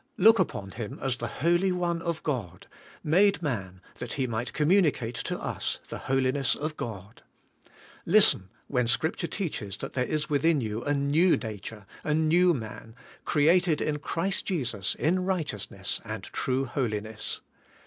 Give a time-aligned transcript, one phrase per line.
[0.17, 2.65] Look upon Him as the Holy One of God,
[3.03, 7.21] made man that He might communicate to us the holiness of God.
[8.03, 12.95] Listen when Scripture teaches that there is within you a new nature, a new man,
[13.25, 17.41] created in Christ Jesus in righteousness and true holiness.